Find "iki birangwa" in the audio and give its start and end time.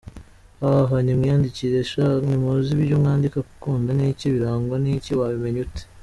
4.11-4.75